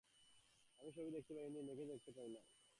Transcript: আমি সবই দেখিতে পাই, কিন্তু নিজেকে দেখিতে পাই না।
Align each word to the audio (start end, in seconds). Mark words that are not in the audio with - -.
আমি 0.79 0.89
সবই 0.95 1.11
দেখিতে 1.11 1.33
পাই, 1.35 1.43
কিন্তু 1.45 1.61
নিজেকে 1.61 1.89
দেখিতে 1.91 2.11
পাই 2.17 2.29
না। 2.35 2.41